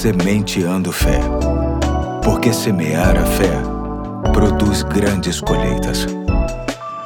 [0.00, 1.20] Sementeando Fé.
[2.24, 3.52] Porque semear a fé
[4.32, 6.06] produz grandes colheitas.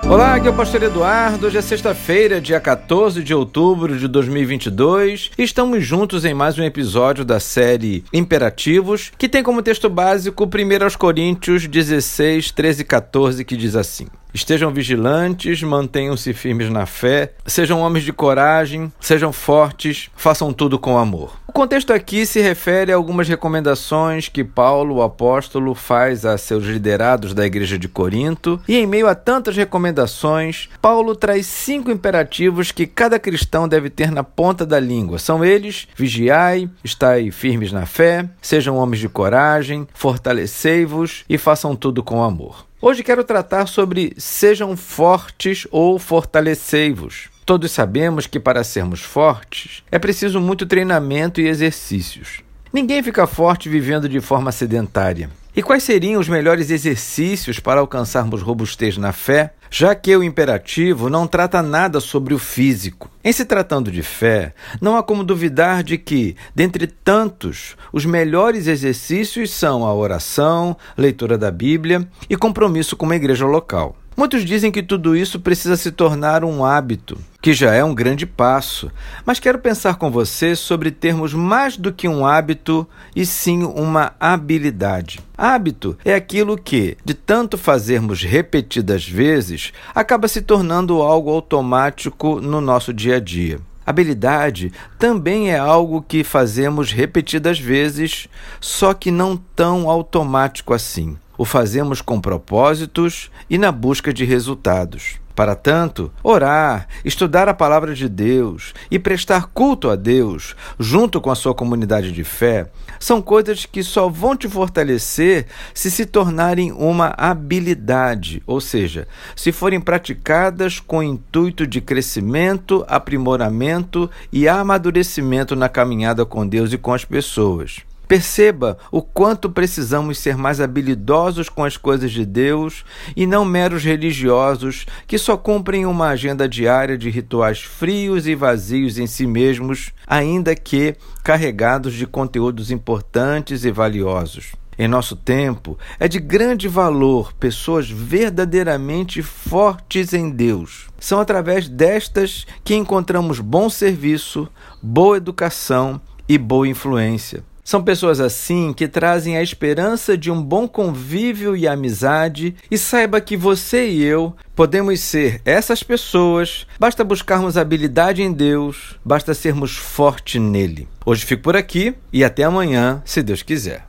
[0.09, 1.45] Olá, aqui é o Pastor Eduardo.
[1.45, 5.32] Hoje é sexta-feira, dia 14 de outubro de 2022.
[5.36, 10.96] Estamos juntos em mais um episódio da série Imperativos, que tem como texto básico 1
[10.96, 17.80] Coríntios 16, 13 e 14, que diz assim: Estejam vigilantes, mantenham-se firmes na fé, sejam
[17.80, 21.39] homens de coragem, sejam fortes, façam tudo com amor.
[21.46, 26.64] O contexto aqui se refere a algumas recomendações que Paulo, o apóstolo, faz a seus
[26.64, 32.72] liderados da igreja de Corinto, e em meio a tantas recomendações, Paulo traz cinco imperativos
[32.72, 35.20] que cada cristão deve ter na ponta da língua.
[35.20, 42.03] São eles: vigiai, estai firmes na fé, sejam homens de coragem, fortalecei-vos e façam tudo
[42.03, 42.66] com amor.
[42.86, 47.30] Hoje quero tratar sobre sejam fortes ou fortalecei-vos.
[47.47, 52.42] Todos sabemos que para sermos fortes é preciso muito treinamento e exercícios.
[52.75, 55.30] Ninguém fica forte vivendo de forma sedentária.
[55.55, 61.08] E quais seriam os melhores exercícios para alcançarmos robustez na fé, já que o imperativo
[61.08, 63.08] não trata nada sobre o físico?
[63.22, 68.66] Em se tratando de fé, não há como duvidar de que, dentre tantos, os melhores
[68.66, 73.97] exercícios são a oração, leitura da Bíblia e compromisso com uma igreja local.
[74.16, 78.24] Muitos dizem que tudo isso precisa se tornar um hábito, que já é um grande
[78.24, 78.88] passo,
[79.26, 84.12] mas quero pensar com você sobre termos mais do que um hábito e sim uma
[84.20, 85.18] habilidade.
[85.36, 92.60] Hábito é aquilo que, de tanto fazermos repetidas vezes, acaba se tornando algo automático no
[92.60, 93.58] nosso dia a dia.
[93.84, 98.28] Habilidade também é algo que fazemos repetidas vezes,
[98.60, 101.18] só que não tão automático assim.
[101.36, 105.18] O fazemos com propósitos e na busca de resultados.
[105.34, 111.28] Para tanto, orar, estudar a palavra de Deus e prestar culto a Deus, junto com
[111.28, 116.70] a sua comunidade de fé, são coisas que só vão te fortalecer se se tornarem
[116.70, 125.56] uma habilidade, ou seja, se forem praticadas com o intuito de crescimento, aprimoramento e amadurecimento
[125.56, 127.80] na caminhada com Deus e com as pessoas.
[128.06, 132.84] Perceba o quanto precisamos ser mais habilidosos com as coisas de Deus
[133.16, 138.98] e não meros religiosos que só cumprem uma agenda diária de rituais frios e vazios
[138.98, 144.53] em si mesmos, ainda que carregados de conteúdos importantes e valiosos.
[144.76, 150.88] Em nosso tempo, é de grande valor pessoas verdadeiramente fortes em Deus.
[150.98, 154.48] São através destas que encontramos bom serviço,
[154.82, 157.44] boa educação e boa influência.
[157.64, 163.22] São pessoas assim que trazem a esperança de um bom convívio e amizade, e saiba
[163.22, 169.74] que você e eu podemos ser essas pessoas, basta buscarmos habilidade em Deus, basta sermos
[169.74, 170.86] fortes nele.
[171.06, 173.82] Hoje fico por aqui e até amanhã, se Deus quiser.